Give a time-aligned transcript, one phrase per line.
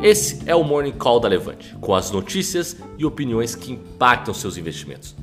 [0.00, 4.56] Esse é o Morning Call da Levante, com as notícias e opiniões que impactam seus
[4.56, 5.16] investimentos.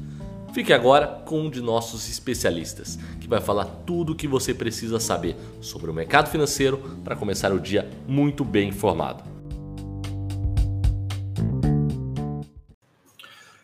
[0.53, 4.99] Fique agora com um de nossos especialistas, que vai falar tudo o que você precisa
[4.99, 9.23] saber sobre o mercado financeiro para começar o dia muito bem informado.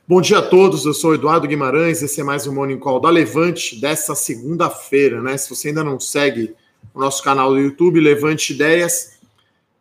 [0.07, 3.09] Bom dia a todos, eu sou Eduardo Guimarães, esse é mais um Morning Call da
[3.09, 5.35] Levante dessa segunda-feira, né?
[5.35, 6.55] Se você ainda não segue
[6.93, 9.19] o nosso canal do YouTube, Levante Ideias,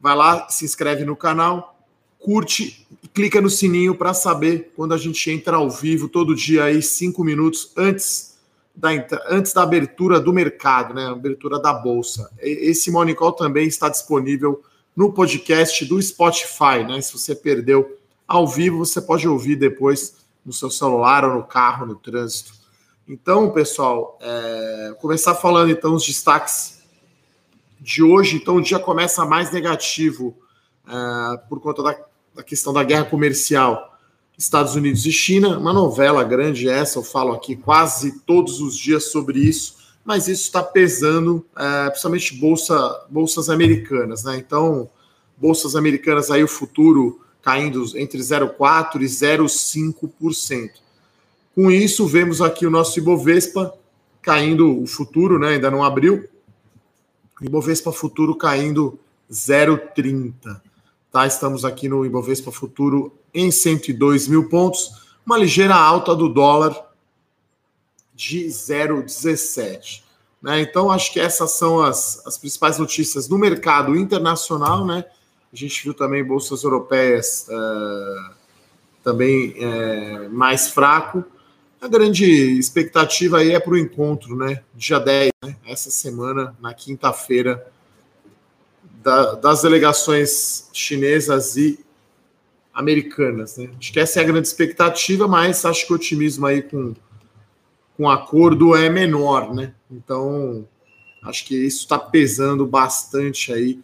[0.00, 1.78] vai lá, se inscreve no canal,
[2.18, 6.64] curte e clica no sininho para saber quando a gente entra ao vivo todo dia
[6.64, 8.38] aí, cinco minutos antes
[8.74, 8.88] da,
[9.28, 11.06] antes da abertura do mercado, né?
[11.06, 12.30] Abertura da bolsa.
[12.38, 14.62] Esse Morning Call também está disponível
[14.96, 17.00] no podcast do Spotify, né?
[17.00, 21.86] Se você perdeu ao vivo, você pode ouvir depois no seu celular ou no carro,
[21.86, 22.52] no trânsito.
[23.06, 24.94] Então, pessoal, é...
[25.00, 26.79] começar falando então os destaques
[27.80, 28.36] de hoje.
[28.36, 30.36] Então, o dia começa mais negativo
[30.86, 31.96] uh, por conta da,
[32.34, 33.98] da, questão da guerra comercial
[34.36, 35.58] Estados Unidos e China.
[35.58, 40.44] Uma novela grande essa, eu falo aqui quase todos os dias sobre isso, mas isso
[40.44, 44.24] está pesando, uh, principalmente bolsa, bolsas americanas.
[44.24, 44.36] Né?
[44.36, 44.88] Então,
[45.36, 50.70] bolsas americanas aí, o futuro caindo entre 0,4% e 0,5%.
[51.54, 53.74] Com isso, vemos aqui o nosso Ibovespa
[54.22, 56.28] caindo, o futuro né, ainda não abriu,
[57.40, 58.98] Ibovespa Futuro caindo
[59.30, 60.60] 0,30.
[61.10, 61.26] Tá?
[61.26, 66.90] Estamos aqui no Ibovespa Futuro em 102 mil pontos, uma ligeira alta do dólar
[68.14, 70.02] de 0,17.
[70.42, 70.60] Né?
[70.60, 74.84] Então, acho que essas são as, as principais notícias no mercado internacional.
[74.84, 75.04] Né?
[75.52, 78.34] A gente viu também bolsas europeias uh,
[79.02, 81.24] também uh, mais fraco.
[81.80, 82.26] A grande
[82.58, 84.62] expectativa aí é para o encontro, né?
[84.74, 85.56] Dia 10, né?
[85.66, 87.66] essa semana, na quinta-feira,
[89.02, 91.80] da, das delegações chinesas e
[92.74, 93.56] americanas.
[93.56, 93.70] Né?
[93.78, 96.94] Acho que essa é a grande expectativa, mas acho que o otimismo aí com,
[97.96, 99.72] com acordo é menor, né?
[99.90, 100.68] Então,
[101.22, 103.80] acho que isso está pesando bastante aí,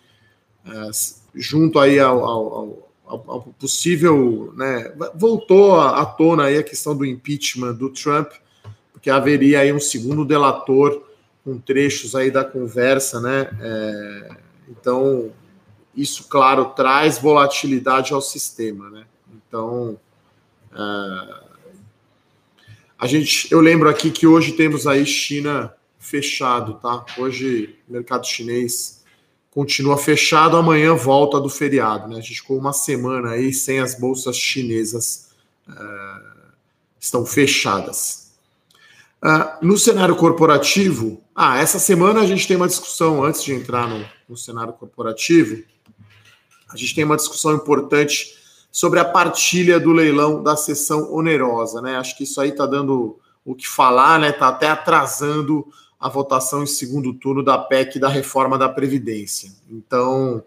[0.66, 0.90] uh,
[1.34, 7.04] junto aí ao, ao, ao ao, possível, né, voltou à tona aí a questão do
[7.04, 8.32] impeachment do Trump,
[8.92, 11.02] porque haveria aí um segundo delator
[11.44, 13.48] com trechos aí da conversa, né?
[13.60, 14.36] É,
[14.68, 15.30] então,
[15.94, 19.06] isso, claro, traz volatilidade ao sistema, né?
[19.32, 19.96] Então,
[20.72, 21.46] é,
[22.98, 27.04] a gente, eu lembro aqui que hoje temos aí China fechado, tá?
[27.16, 28.95] Hoje, mercado chinês
[29.56, 32.08] continua fechado, amanhã volta do feriado.
[32.08, 32.18] Né?
[32.18, 35.30] A gente ficou uma semana aí sem as bolsas chinesas
[35.66, 36.52] uh,
[37.00, 38.32] estão fechadas.
[39.24, 43.88] Uh, no cenário corporativo, ah, essa semana a gente tem uma discussão, antes de entrar
[43.88, 45.64] no, no cenário corporativo,
[46.70, 48.36] a gente tem uma discussão importante
[48.70, 51.80] sobre a partilha do leilão da sessão onerosa.
[51.80, 51.96] Né?
[51.96, 54.30] Acho que isso aí está dando o que falar, né?
[54.30, 55.66] Está até atrasando
[55.98, 59.50] a votação em segundo turno da PEC da reforma da Previdência.
[59.70, 60.42] Então,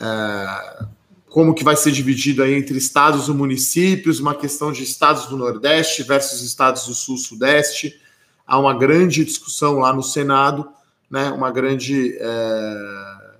[0.00, 0.84] é,
[1.28, 5.36] como que vai ser dividido aí entre estados e municípios, uma questão de estados do
[5.36, 8.00] Nordeste versus estados do Sul-Sudeste.
[8.46, 10.68] Há uma grande discussão lá no Senado,
[11.10, 11.30] né?
[11.32, 12.16] uma grande.
[12.20, 13.34] É,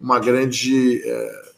[0.00, 1.02] uma grande.
[1.04, 1.52] É,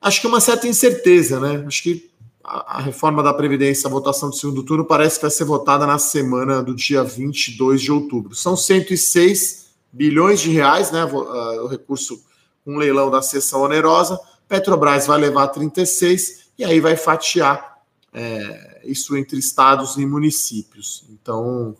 [0.00, 1.64] acho que uma certa incerteza, né?
[1.64, 2.10] Acho que
[2.46, 5.98] a, reforma da Previdência, a votação do segundo turno, parece que vai ser votada na
[5.98, 8.36] semana do dia 22 de outubro.
[8.36, 11.04] São 106 bilhões de reais, né?
[11.04, 12.22] O recurso,
[12.64, 14.18] um leilão da sessão onerosa.
[14.48, 17.78] Petrobras vai levar 36 e aí vai fatiar
[18.12, 21.04] é, isso entre estados e municípios.
[21.10, 21.76] Então,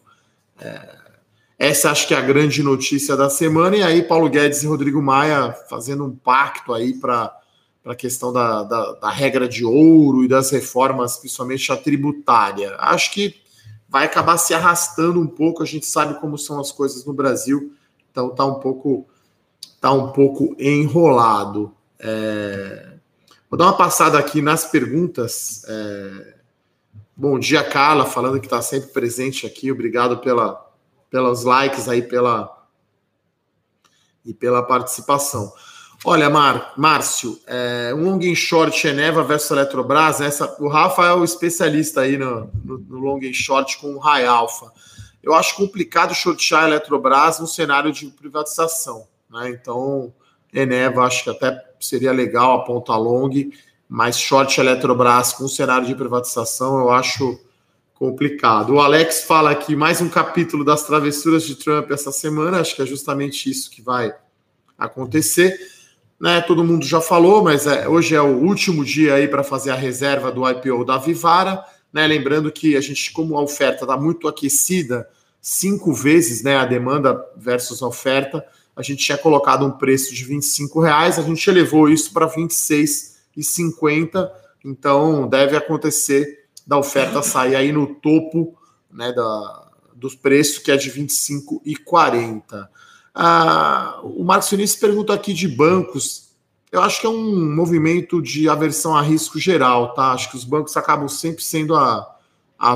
[0.58, 0.96] é,
[1.56, 3.76] essa acho que é a grande notícia da semana.
[3.76, 7.32] E aí, Paulo Guedes e Rodrigo Maia fazendo um pacto aí para
[7.86, 12.74] para a questão da, da, da, regra de ouro e das reformas, principalmente a tributária.
[12.80, 13.40] Acho que
[13.88, 15.62] vai acabar se arrastando um pouco.
[15.62, 17.72] A gente sabe como são as coisas no Brasil,
[18.10, 19.06] então tá um pouco
[19.80, 21.72] tá um pouco enrolado.
[22.00, 22.94] É...
[23.48, 25.62] Vou dar uma passada aqui nas perguntas.
[25.68, 26.34] É...
[27.16, 29.70] Bom dia, Carla, falando que está sempre presente aqui.
[29.70, 30.60] Obrigado pela,
[31.08, 32.52] pelos likes aí, pela
[34.24, 35.52] e pela participação.
[36.04, 41.12] Olha, Mar, Márcio, é, um long and short Eneva versus Eletrobras, essa, o Rafa é
[41.12, 44.70] o especialista aí no, no, no long and short com o High Alpha.
[45.22, 49.08] Eu acho complicado shortear a Eletrobras no cenário de privatização.
[49.30, 49.50] Né?
[49.50, 50.12] Então,
[50.52, 53.30] Eneva acho que até seria legal a ponta long,
[53.88, 57.40] mas short Eletrobras com cenário de privatização eu acho
[57.94, 58.74] complicado.
[58.74, 62.82] O Alex fala aqui mais um capítulo das travessuras de Trump essa semana, acho que
[62.82, 64.14] é justamente isso que vai
[64.78, 65.58] acontecer.
[66.20, 66.40] Né?
[66.40, 69.76] Todo mundo já falou, mas é, hoje é o último dia aí para fazer a
[69.76, 72.06] reserva do IPO da Vivara, né?
[72.06, 75.08] Lembrando que a gente, como a oferta está muito aquecida,
[75.40, 76.56] cinco vezes, né?
[76.56, 81.22] A demanda versus a oferta, a gente tinha colocado um preço de 25 reais, a
[81.22, 84.28] gente elevou isso para 26,50,
[84.64, 88.58] então deve acontecer da oferta sair aí no topo,
[88.90, 89.12] né?
[89.12, 92.68] Da, dos preços que é de 25,40.
[93.18, 96.34] Ah, o Marcos Vinícius pergunta aqui de bancos.
[96.70, 100.12] Eu acho que é um movimento de aversão a risco geral, tá?
[100.12, 102.14] Acho que os bancos acabam sempre sendo a,
[102.58, 102.74] a,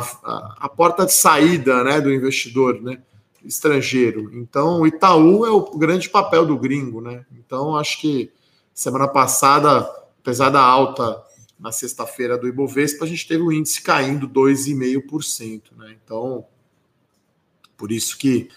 [0.61, 3.03] a porta de saída né, do investidor né,
[3.45, 4.31] estrangeiro.
[4.33, 7.27] Então, o Itaú é o grande papel do gringo, né?
[7.33, 8.33] Então, acho que
[8.73, 9.81] semana passada,
[10.23, 11.23] apesar da alta
[11.59, 15.65] na sexta-feira do Ibovespa, a gente teve o índice caindo 2,5%.
[15.77, 15.97] Né?
[16.03, 16.47] Então,
[17.77, 18.49] por isso que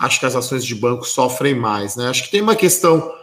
[0.00, 2.08] acho que as ações de banco sofrem mais, né?
[2.08, 3.14] Acho que tem uma questão.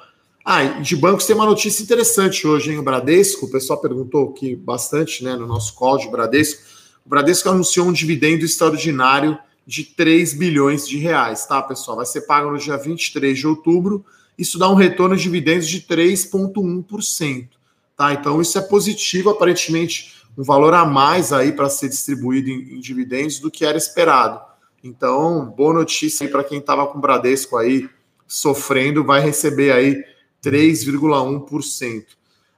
[0.46, 2.78] Ah, de bancos tem uma notícia interessante hoje, hein?
[2.78, 6.62] O Bradesco, o pessoal perguntou aqui bastante, né, no nosso call de Bradesco.
[7.04, 11.98] O Bradesco anunciou um dividendo extraordinário de 3 bilhões de reais, tá, pessoal?
[11.98, 14.06] Vai ser pago no dia 23 de outubro.
[14.38, 17.50] Isso dá um retorno de dividendos de 3,1%,
[17.98, 18.14] tá?
[18.14, 22.80] Então, isso é positivo, aparentemente, um valor a mais aí para ser distribuído em, em
[22.80, 24.40] dividendos do que era esperado.
[24.88, 27.90] Então, boa notícia aí para quem estava com o Bradesco aí
[28.26, 30.02] sofrendo, vai receber aí
[30.42, 32.06] 3,1%.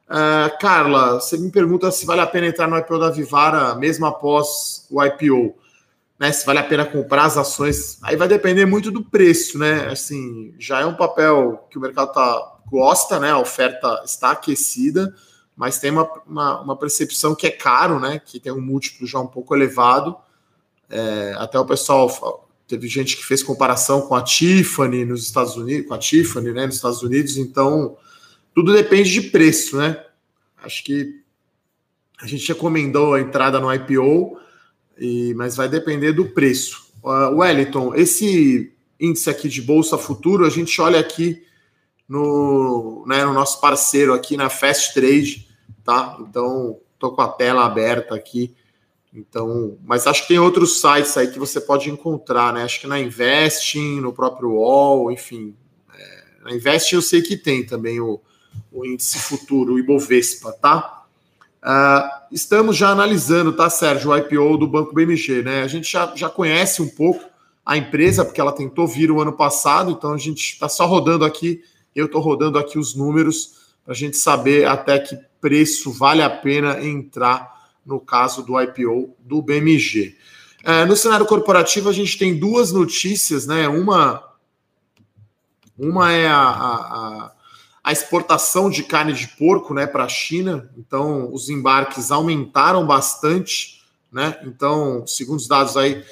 [0.07, 4.05] Uh, Carla, você me pergunta se vale a pena entrar no IPO da Vivara mesmo
[4.05, 5.55] após o IPO.
[6.19, 9.87] Né, se vale a pena comprar as ações, aí vai depender muito do preço, né?
[9.89, 13.31] Assim, já é um papel que o mercado tá, gosta, né?
[13.31, 15.15] A oferta está aquecida,
[15.55, 18.19] mas tem uma, uma, uma percepção que é caro, né?
[18.19, 20.17] Que tem um múltiplo já um pouco elevado.
[20.89, 25.87] É, até o pessoal teve gente que fez comparação com a Tiffany nos Estados Unidos,
[25.87, 27.37] com a Tiffany, né, nos Estados Unidos.
[27.37, 27.97] Então,
[28.53, 30.03] tudo depende de preço, né?
[30.61, 31.21] Acho que
[32.21, 34.37] a gente recomendou a entrada no IPO,
[34.97, 36.91] e, mas vai depender do preço.
[37.01, 41.41] Uh, Wellington, esse índice aqui de bolsa futuro, a gente olha aqui
[42.07, 45.47] no, né, no nosso parceiro aqui na Fast Trade,
[45.83, 46.17] tá?
[46.19, 48.53] Então, tô com a tela aberta aqui.
[49.13, 52.63] Então, mas acho que tem outros sites aí que você pode encontrar, né?
[52.63, 55.55] Acho que na Investing, no próprio UOL, enfim.
[55.93, 58.21] É, na Investing eu sei que tem também o,
[58.71, 61.05] o índice futuro, o Ibovespa, tá?
[61.61, 65.63] Uh, estamos já analisando, tá, Sérgio, o IPO do Banco BMG, né?
[65.63, 67.25] A gente já, já conhece um pouco
[67.65, 71.25] a empresa, porque ela tentou vir o ano passado, então a gente está só rodando
[71.25, 71.61] aqui,
[71.95, 76.29] eu estou rodando aqui os números para a gente saber até que preço vale a
[76.29, 77.58] pena entrar
[77.89, 80.15] no caso do IPO do BMG.
[80.63, 83.67] É, no cenário corporativo, a gente tem duas notícias, né?
[83.67, 84.23] Uma,
[85.75, 87.31] uma é a, a,
[87.83, 90.69] a exportação de carne de porco né, para a China.
[90.77, 93.81] Então, os embarques aumentaram bastante,
[94.11, 94.39] né?
[94.45, 96.03] Então, segundo os dados aí,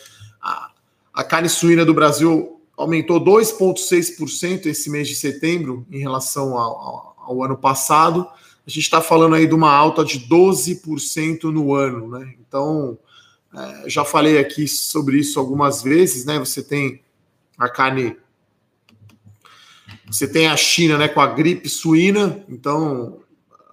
[0.41, 0.71] a,
[1.13, 7.15] a carne suína do Brasil aumentou 2,6% esse mês de setembro em relação ao, ao,
[7.19, 8.27] ao ano passado
[8.67, 12.35] a gente está falando aí de uma alta de 12% no ano, né?
[12.37, 12.99] Então,
[13.55, 16.37] é, já falei aqui sobre isso algumas vezes, né?
[16.37, 17.01] Você tem
[17.57, 18.17] a carne.
[20.05, 23.21] Você tem a China né, com a gripe suína, então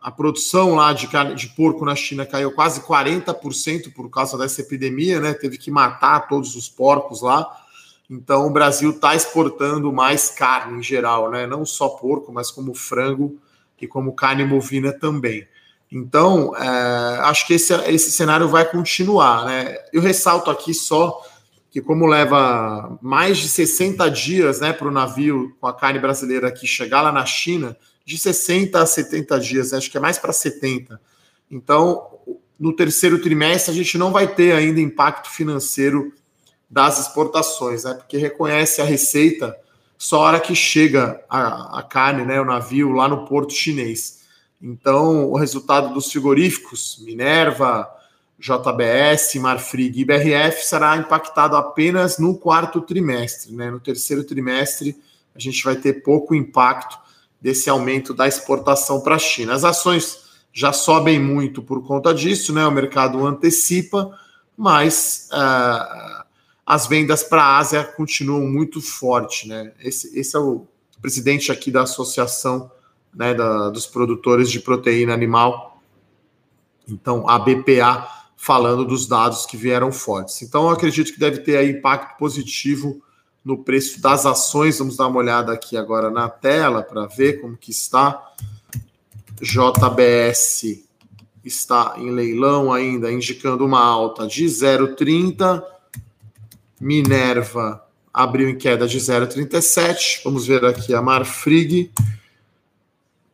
[0.00, 4.60] a produção lá de carne de porco na China caiu quase 40% por causa dessa
[4.60, 5.34] epidemia, né?
[5.34, 7.44] Teve que matar todos os porcos lá.
[8.08, 11.48] Então o Brasil está exportando mais carne em geral, né?
[11.48, 13.40] Não só porco, mas como frango
[13.80, 15.46] e como carne bovina também.
[15.92, 19.44] Então, é, acho que esse, esse cenário vai continuar.
[19.44, 19.76] Né?
[19.92, 21.22] Eu ressalto aqui só
[21.70, 26.48] que, como leva mais de 60 dias né, para o navio com a carne brasileira
[26.48, 30.32] aqui chegar lá na China, de 60 a 70 dias, acho que é mais para
[30.32, 31.00] 70.
[31.50, 32.18] Então,
[32.58, 36.12] no terceiro trimestre, a gente não vai ter ainda impacto financeiro
[36.68, 37.94] das exportações, né?
[37.94, 39.56] porque reconhece a receita
[39.96, 44.22] só a hora que chega a, a carne, né, o navio lá no porto chinês.
[44.60, 47.88] Então, o resultado dos frigoríficos, Minerva,
[48.38, 53.54] JBS, Marfrig e BRF, será impactado apenas no quarto trimestre.
[53.54, 53.70] Né?
[53.70, 54.96] No terceiro trimestre,
[55.34, 56.98] a gente vai ter pouco impacto
[57.40, 59.54] desse aumento da exportação para a China.
[59.54, 62.66] As ações já sobem muito por conta disso, né?
[62.66, 64.18] o mercado antecipa,
[64.56, 66.23] mas uh,
[66.66, 69.48] as vendas para a Ásia continuam muito fortes.
[69.48, 69.72] Né?
[69.80, 70.66] Esse, esse é o
[71.00, 72.70] presidente aqui da Associação
[73.14, 75.80] né, da, dos Produtores de Proteína Animal,
[76.88, 80.42] então a BPA, falando dos dados que vieram fortes.
[80.42, 83.00] Então, eu acredito que deve ter aí impacto positivo
[83.44, 84.78] no preço das ações.
[84.78, 88.32] Vamos dar uma olhada aqui agora na tela para ver como que está.
[89.40, 90.84] JBS
[91.44, 95.62] está em leilão ainda, indicando uma alta de 0,30.
[96.80, 100.22] Minerva abriu em queda de 0,37.
[100.24, 101.90] Vamos ver aqui a Marfrig.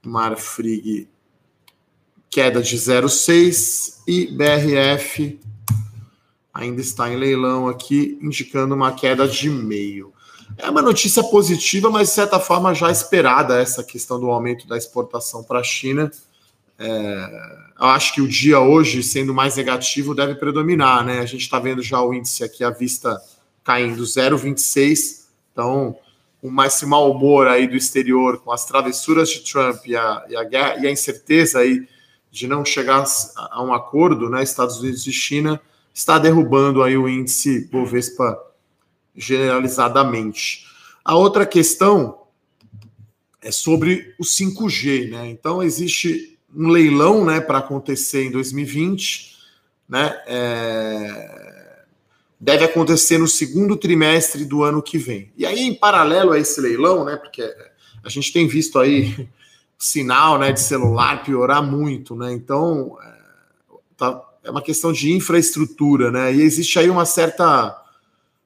[0.03, 1.09] Marfrig,
[2.31, 4.01] queda de 0,6.
[4.07, 5.39] E BRF
[6.53, 10.13] ainda está em leilão aqui, indicando uma queda de meio.
[10.59, 14.77] É uma notícia positiva, mas de certa forma já esperada essa questão do aumento da
[14.77, 16.11] exportação para a China.
[16.83, 17.31] É,
[17.79, 21.21] eu acho que o dia hoje, sendo mais negativo, deve predominar, né?
[21.21, 23.21] A gente está vendo já o índice aqui à vista
[23.63, 25.27] caindo 0,26.
[25.53, 25.95] Então,
[26.41, 30.35] o mais mau humor aí do exterior, com as travessuras de Trump e a, e
[30.35, 31.87] a, guerra, e a incerteza aí
[32.31, 33.05] de não chegar
[33.37, 34.43] a um acordo, né?
[34.43, 35.61] Estados Unidos e China,
[35.93, 38.39] está derrubando aí o índice Bovespa
[39.15, 40.65] generalizadamente.
[41.05, 42.23] A outra questão
[43.43, 45.29] é sobre o 5G, né?
[45.29, 49.37] Então existe um leilão, né, para acontecer em 2020,
[49.89, 50.21] né?
[50.27, 51.83] É...
[52.39, 55.33] deve acontecer no segundo trimestre do ano que vem.
[55.37, 57.17] E aí, em paralelo a esse leilão, né?
[57.17, 57.43] Porque
[58.03, 59.29] a gente tem visto aí
[59.79, 62.33] sinal, né, de celular piorar muito, né?
[62.33, 63.19] Então, é,
[63.97, 66.35] tá, é uma questão de infraestrutura, né?
[66.35, 67.77] E existe aí uma certa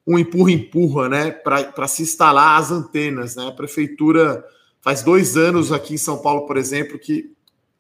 [0.07, 3.49] um empurra-empurra, né, para se instalar as antenas, né?
[3.49, 4.45] A prefeitura
[4.81, 7.34] faz dois anos aqui em São Paulo, por exemplo, que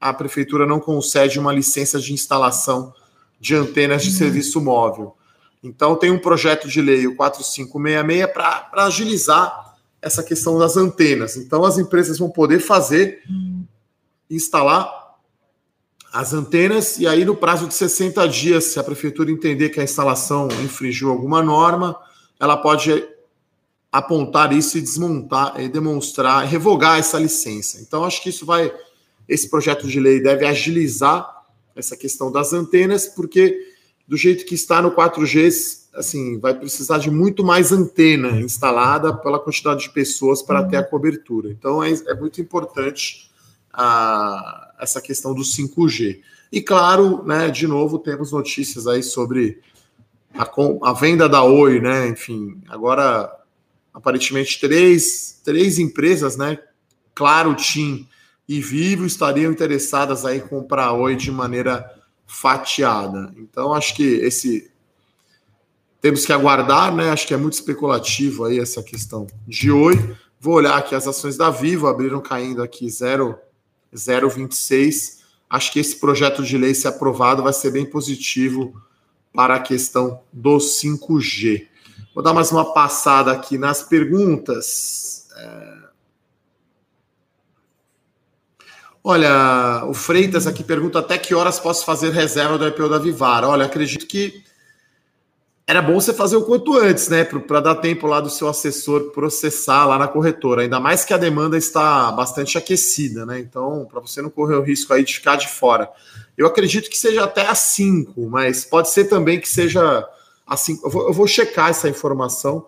[0.05, 2.93] a prefeitura não concede uma licença de instalação
[3.41, 4.17] de antenas de uhum.
[4.17, 5.17] serviço móvel.
[5.63, 11.39] Então tem um projeto de lei, o 4566, para agilizar essa questão das antenas.
[11.39, 13.65] Então as empresas vão poder fazer, uhum.
[14.29, 14.93] instalar
[16.13, 19.85] as antenas, e aí no prazo de 60 dias, se a prefeitura entender que a
[19.85, 21.99] instalação infringiu alguma norma,
[22.39, 23.09] ela pode
[23.91, 27.81] apontar isso e desmontar, e demonstrar, revogar essa licença.
[27.81, 28.71] Então, acho que isso vai,
[29.29, 33.59] esse projeto de lei deve agilizar essa questão das antenas, porque
[34.07, 39.39] do jeito que está no 4G, assim, vai precisar de muito mais antena instalada pela
[39.39, 41.51] quantidade de pessoas para ter a cobertura.
[41.51, 43.31] Então, é, é muito importante
[43.73, 46.21] a essa questão do 5G.
[46.53, 49.61] E claro, né, de novo, temos notícias aí sobre
[50.35, 50.49] a,
[50.83, 52.09] a venda da Oi, né?
[52.09, 53.33] Enfim, agora
[53.93, 56.59] aparentemente três, três empresas, né?
[57.15, 58.09] Claro, Tim
[58.49, 61.91] e Vivo estariam interessadas aí em comprar Oi de maneira
[62.27, 63.33] fatiada.
[63.37, 64.71] Então, acho que esse
[66.01, 67.11] temos que aguardar, né?
[67.11, 70.17] Acho que é muito especulativo aí essa questão de Oi.
[70.39, 73.39] Vou olhar aqui as ações da Vivo abriram caindo aqui 0
[73.91, 75.23] 026.
[75.49, 78.75] Acho que esse projeto de lei, se aprovado, vai ser bem positivo
[79.33, 81.67] para a questão do 5G.
[82.15, 85.29] Vou dar mais uma passada aqui nas perguntas.
[85.37, 85.84] É...
[89.07, 93.47] Olha, o Freitas aqui pergunta até que horas posso fazer reserva do IPO da Vivara.
[93.47, 94.43] Olha, acredito que
[95.67, 97.23] era bom você fazer o quanto antes, né?
[97.23, 100.63] Para dar tempo lá do seu assessor processar lá na corretora.
[100.63, 103.39] Ainda mais que a demanda está bastante aquecida, né?
[103.39, 105.91] Então, para você não correr o risco aí de ficar de fora.
[106.37, 110.09] Eu acredito que seja até a 5, mas pode ser também que seja
[110.47, 110.81] assim.
[110.83, 112.67] Eu vou, eu vou checar essa informação,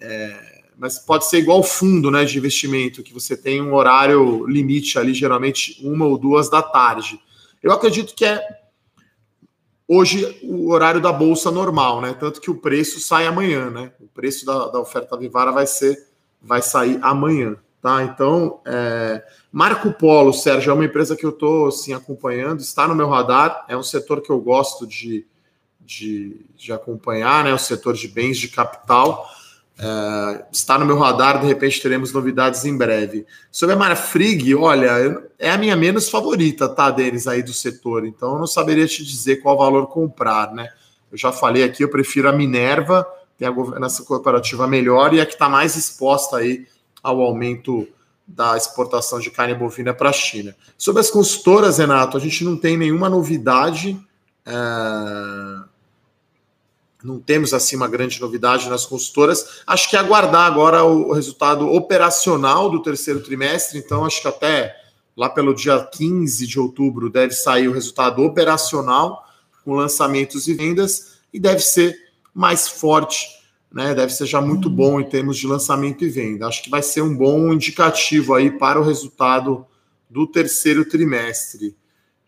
[0.00, 4.98] é, mas pode ser igual fundo né, de investimento, que você tem um horário limite
[4.98, 7.20] ali, geralmente uma ou duas da tarde.
[7.62, 8.40] Eu acredito que é
[9.88, 12.14] hoje o horário da bolsa normal, né?
[12.18, 13.92] Tanto que o preço sai amanhã, né?
[14.00, 16.08] O preço da, da oferta Vivara vai ser
[16.42, 18.02] vai sair amanhã, tá?
[18.02, 22.94] Então, é, Marco Polo, Sérgio, é uma empresa que eu estou assim, acompanhando, está no
[22.94, 25.26] meu radar, é um setor que eu gosto de,
[25.80, 27.54] de, de acompanhar, né?
[27.54, 29.26] O setor de bens de capital.
[29.76, 33.26] É, está no meu radar, de repente teremos novidades em breve.
[33.50, 38.34] Sobre a Marfrig, olha, é a minha menos favorita, tá, deles aí do setor, então
[38.34, 40.68] eu não saberia te dizer qual valor comprar, né?
[41.10, 45.26] Eu já falei aqui, eu prefiro a Minerva, tem a governança corporativa melhor e a
[45.26, 46.66] que está mais exposta aí
[47.02, 47.86] ao aumento
[48.26, 50.56] da exportação de carne bovina para a China.
[50.78, 54.00] Sobre as consultoras, Renato, a gente não tem nenhuma novidade.
[54.46, 55.73] É
[57.04, 59.60] não temos assim uma grande novidade nas consultoras.
[59.66, 64.74] Acho que é aguardar agora o resultado operacional do terceiro trimestre, então acho que até
[65.14, 69.22] lá pelo dia 15 de outubro deve sair o resultado operacional
[69.64, 71.94] com lançamentos e vendas e deve ser
[72.32, 73.28] mais forte,
[73.70, 73.94] né?
[73.94, 74.74] Deve ser já muito uhum.
[74.74, 76.46] bom em termos de lançamento e venda.
[76.46, 79.66] Acho que vai ser um bom indicativo aí para o resultado
[80.08, 81.76] do terceiro trimestre.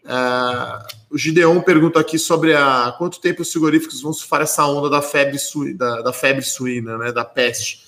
[0.06, 4.88] Uh, o Gideon pergunta aqui sobre a quanto tempo os frigoríficos vão surfar essa onda
[4.88, 7.84] da febre, sui, da, da febre suína, né, da peste.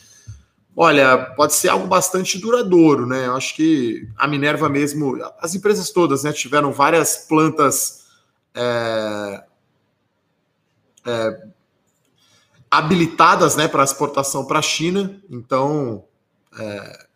[0.75, 3.26] Olha, pode ser algo bastante duradouro, né?
[3.26, 8.06] Eu acho que a Minerva mesmo, as empresas todas, né, tiveram várias plantas
[8.54, 9.44] é,
[11.06, 11.46] é,
[12.70, 15.20] habilitadas, né, para exportação para a China.
[15.30, 16.04] Então,
[16.58, 17.07] é,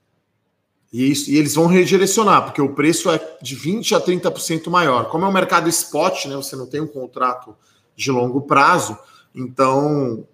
[0.92, 5.08] e, isso, e, eles vão redirecionar, porque o preço é de 20 a 30% maior.
[5.08, 7.56] Como é um mercado spot, né, você não tem um contrato
[7.96, 8.99] de longo prazo,
[9.34, 10.26] então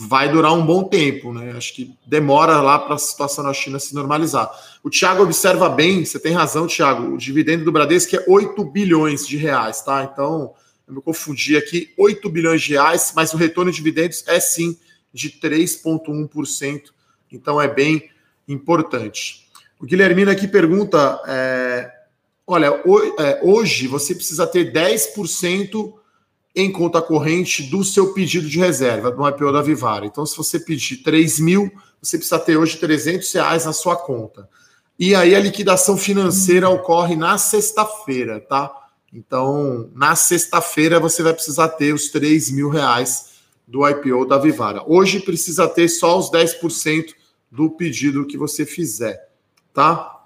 [0.00, 1.54] vai durar um bom tempo, né?
[1.56, 4.48] Acho que demora lá para a situação na China se normalizar.
[4.80, 9.26] O Thiago observa bem, você tem razão, Thiago, o dividendo do Bradesco é 8 bilhões
[9.26, 10.04] de reais, tá?
[10.04, 10.54] Então,
[10.86, 14.78] eu me confundi aqui, 8 bilhões de reais, mas o retorno de dividendos é sim
[15.12, 16.82] de 3,1%,
[17.32, 18.08] então é bem
[18.46, 19.47] importante.
[19.80, 21.90] O Guilhermino aqui pergunta: é,
[22.46, 22.66] olha,
[23.18, 25.94] é, hoje você precisa ter 10%
[26.54, 30.04] em conta corrente do seu pedido de reserva no IPO da Vivara.
[30.04, 31.70] Então, se você pedir 3 mil,
[32.02, 34.48] você precisa ter hoje 300 reais na sua conta.
[34.98, 38.72] E aí a liquidação financeira ocorre na sexta-feira, tá?
[39.12, 44.82] Então, na sexta-feira você vai precisar ter os 3 mil reais do IPO da Vivara.
[44.86, 47.14] Hoje precisa ter só os 10%
[47.50, 49.27] do pedido que você fizer,
[49.72, 50.24] tá?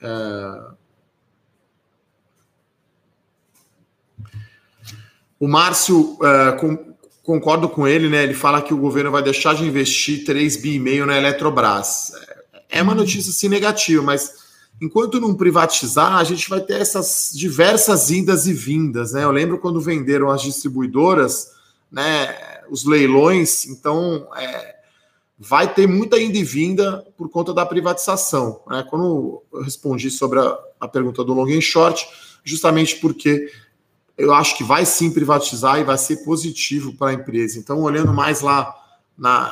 [0.00, 0.72] É...
[5.38, 8.22] O Márcio, é, com, concordo com ele, né?
[8.22, 12.12] Ele fala que o governo vai deixar de investir 3 bi meio na Eletrobras.
[12.68, 14.42] É uma notícia assim negativa, mas
[14.80, 19.24] enquanto não privatizar, a gente vai ter essas diversas indas e vindas, né?
[19.24, 21.52] Eu lembro quando venderam as distribuidoras,
[21.90, 22.36] né?
[22.70, 24.76] Os leilões, então é,
[25.44, 28.62] vai ter muita ida e vinda por conta da privatização.
[28.68, 28.86] Né?
[28.88, 32.06] Quando eu respondi sobre a, a pergunta do long and short,
[32.44, 33.50] justamente porque
[34.16, 37.58] eu acho que vai sim privatizar e vai ser positivo para a empresa.
[37.58, 38.72] Então, olhando mais lá
[39.18, 39.50] na,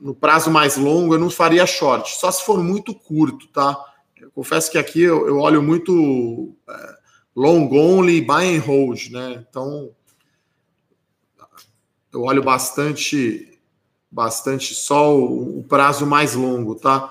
[0.00, 3.76] no prazo mais longo, eu não faria short, só se for muito curto, tá?
[4.16, 6.94] Eu confesso que aqui eu, eu olho muito é,
[7.34, 9.44] long only, buy and hold, né?
[9.48, 9.90] Então,
[12.12, 13.49] eu olho bastante,
[14.10, 17.10] bastante só o, o prazo mais longo, tá?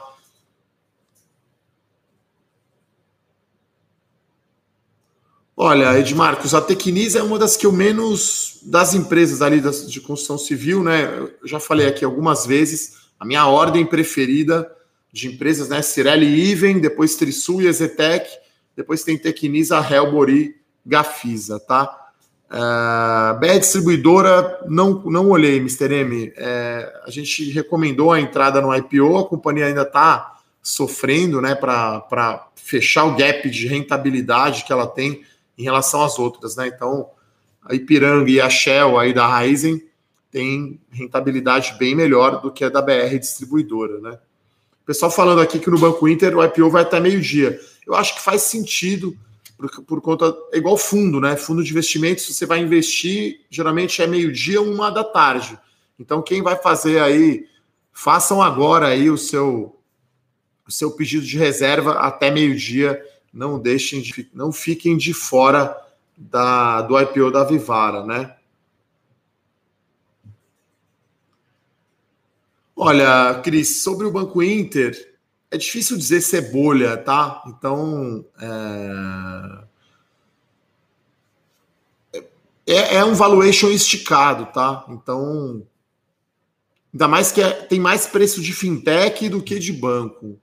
[5.61, 10.37] Olha, Edmarcos, a Tecnis é uma das que eu menos das empresas ali de construção
[10.37, 11.03] civil, né?
[11.41, 14.73] Eu já falei aqui algumas vezes, a minha ordem preferida
[15.11, 15.81] de empresas, né?
[15.81, 18.29] Cirelli Even, depois Trisul e Ezetec,
[18.73, 21.98] depois tem Tecnisa, Helbori, Gafisa, tá?
[22.51, 25.93] Uh, BR Distribuidora, não, não olhei, Mr.
[25.93, 26.33] M.
[26.35, 32.47] É, a gente recomendou a entrada no IPO, a companhia ainda está sofrendo né, para
[32.55, 35.23] fechar o gap de rentabilidade que ela tem
[35.57, 36.67] em relação às outras, né?
[36.67, 37.09] Então,
[37.63, 39.83] a Ipiranga e a Shell aí da Ryzen
[40.31, 44.17] tem rentabilidade bem melhor do que a da BR distribuidora, né?
[44.81, 47.59] O pessoal falando aqui que no Banco Inter o IPO vai até meio-dia.
[47.85, 49.15] Eu acho que faz sentido
[49.59, 50.33] por, por, conta.
[50.53, 51.35] É igual fundo, né?
[51.35, 55.59] Fundo de investimentos, você vai investir, geralmente é meio-dia, uma da tarde.
[55.99, 57.45] Então, quem vai fazer aí,
[57.91, 59.77] façam agora aí o seu,
[60.65, 65.75] o seu pedido de reserva até meio-dia não deixem de, não fiquem de fora
[66.15, 68.35] da, do IPO da Vivara, né?
[72.73, 75.08] Olha, Cris, sobre o Banco Inter,
[75.51, 77.43] é difícil dizer se é bolha, tá?
[77.47, 78.23] Então,
[82.13, 82.21] é,
[82.67, 84.85] é, é um valuation esticado, tá?
[84.89, 85.65] Então,
[86.93, 90.39] ainda mais que é, tem mais preço de fintech do que de banco.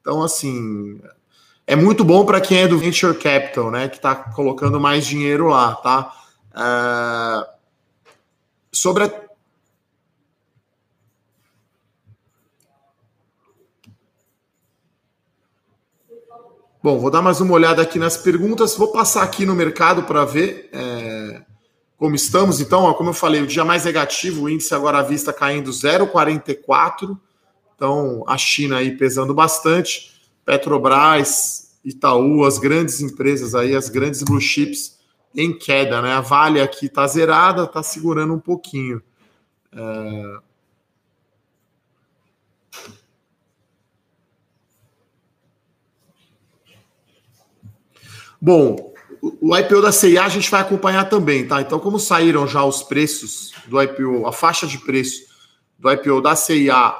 [0.00, 1.00] Então, assim,
[1.66, 3.88] é muito bom para quem é do venture capital, né?
[3.88, 6.12] Que está colocando mais dinheiro lá, tá?
[6.52, 7.46] Uh,
[8.72, 9.29] sobre a...
[16.82, 18.74] Bom, vou dar mais uma olhada aqui nas perguntas.
[18.74, 21.42] Vou passar aqui no mercado para ver é,
[21.98, 22.58] como estamos.
[22.58, 25.70] Então, ó, como eu falei, o dia mais negativo, o índice agora à vista caindo
[25.70, 27.18] 0,44.
[27.76, 30.22] Então, a China aí pesando bastante.
[30.42, 34.98] Petrobras, Itaú, as grandes empresas aí, as grandes blue chips
[35.36, 36.14] em queda, né?
[36.14, 39.02] A Vale aqui está zerada, está segurando um pouquinho.
[39.70, 40.38] É...
[48.40, 48.92] Bom,
[49.40, 51.60] o IPO da CIA a gente vai acompanhar também, tá?
[51.60, 55.28] Então, como saíram já os preços do IPO, a faixa de preço
[55.78, 56.94] do IPO da CIA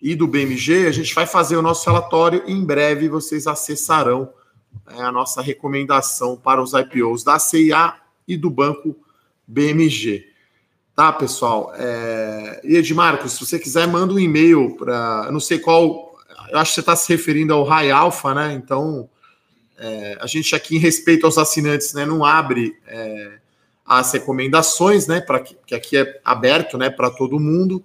[0.00, 4.30] e do BMG, a gente vai fazer o nosso relatório em breve vocês acessarão
[4.88, 7.94] é, a nossa recomendação para os IPOs da CIA
[8.28, 8.94] e do banco
[9.46, 10.26] BMG.
[10.94, 11.72] Tá, pessoal?
[11.74, 12.60] É...
[12.64, 15.30] E Edmarcos, se você quiser, manda um e-mail para.
[15.30, 16.16] Não sei qual.
[16.50, 18.54] Eu acho que você está se referindo ao Rai Alpha, né?
[18.54, 19.08] Então,
[19.78, 20.18] é...
[20.20, 23.38] a gente aqui, em respeito aos assinantes, né, não abre é...
[23.84, 25.20] as recomendações, né?
[25.20, 25.74] Para que...
[25.74, 27.84] aqui é aberto né, para todo mundo.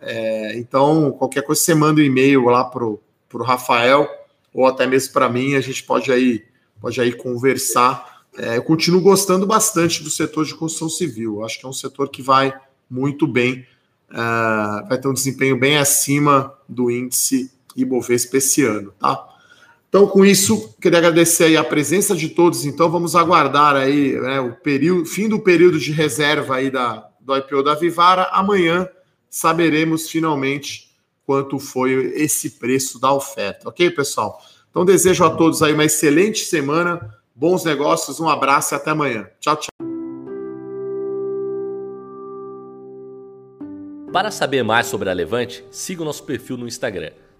[0.00, 0.56] É...
[0.56, 3.00] Então, qualquer coisa, você manda um e-mail lá para o
[3.42, 4.08] Rafael,
[4.52, 6.44] ou até mesmo para mim, a gente pode aí,
[6.80, 11.44] pode aí conversar é, eu continuo gostando bastante do setor de construção civil.
[11.44, 12.52] Acho que é um setor que vai
[12.88, 13.66] muito bem,
[14.10, 19.28] uh, vai ter um desempenho bem acima do índice Ibovespa esse ano, tá?
[19.92, 22.64] Então, com isso, queria agradecer a presença de todos.
[22.64, 27.36] Então, vamos aguardar aí né, o período, fim do período de reserva aí da, do
[27.36, 28.22] IPO da Vivara.
[28.32, 28.88] Amanhã
[29.28, 30.90] saberemos finalmente
[31.26, 34.40] quanto foi esse preço da oferta, ok, pessoal?
[34.70, 39.28] Então, desejo a todos aí uma excelente semana Bons negócios, um abraço e até amanhã.
[39.40, 39.70] Tchau, tchau.
[44.12, 47.10] Para saber mais sobre a Levante, siga o nosso perfil no Instagram,